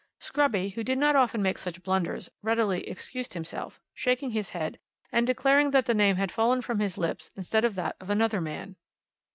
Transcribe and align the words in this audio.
Scruby, 0.19 0.73
who 0.73 0.83
did 0.83 0.97
not 0.97 1.15
often 1.15 1.43
make 1.43 1.59
such 1.59 1.83
blunders, 1.83 2.31
readily 2.41 2.87
excused 2.89 3.35
himself, 3.35 3.79
shaking 3.93 4.31
his 4.31 4.49
head, 4.49 4.79
and 5.11 5.27
declaring 5.27 5.69
that 5.69 5.85
the 5.85 5.93
name 5.93 6.15
had 6.15 6.31
fallen 6.31 6.59
from 6.63 6.79
his 6.79 6.97
lips 6.97 7.29
instead 7.35 7.63
of 7.63 7.75
that 7.75 7.97
of 8.01 8.09
another 8.09 8.41
man. 8.41 8.77